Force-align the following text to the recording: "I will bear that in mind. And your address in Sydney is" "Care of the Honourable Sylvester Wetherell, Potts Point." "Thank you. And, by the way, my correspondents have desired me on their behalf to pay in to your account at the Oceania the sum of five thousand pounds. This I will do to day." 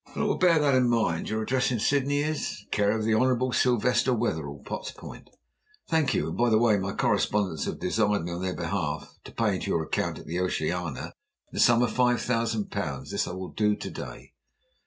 "I 0.15 0.23
will 0.23 0.39
bear 0.39 0.57
that 0.57 0.73
in 0.73 0.89
mind. 0.89 1.17
And 1.19 1.29
your 1.29 1.43
address 1.43 1.69
in 1.69 1.79
Sydney 1.79 2.23
is" 2.23 2.61
"Care 2.71 2.97
of 2.97 3.03
the 3.03 3.13
Honourable 3.13 3.51
Sylvester 3.53 4.15
Wetherell, 4.15 4.63
Potts 4.65 4.89
Point." 4.89 5.29
"Thank 5.89 6.15
you. 6.15 6.29
And, 6.29 6.35
by 6.35 6.49
the 6.49 6.57
way, 6.57 6.79
my 6.79 6.93
correspondents 6.93 7.65
have 7.65 7.77
desired 7.79 8.23
me 8.25 8.31
on 8.31 8.41
their 8.41 8.55
behalf 8.55 9.13
to 9.25 9.31
pay 9.31 9.53
in 9.53 9.61
to 9.61 9.69
your 9.69 9.83
account 9.83 10.17
at 10.17 10.25
the 10.25 10.39
Oceania 10.39 11.13
the 11.51 11.59
sum 11.59 11.83
of 11.83 11.91
five 11.91 12.19
thousand 12.19 12.71
pounds. 12.71 13.11
This 13.11 13.27
I 13.27 13.33
will 13.33 13.49
do 13.51 13.75
to 13.75 13.91
day." 13.91 14.33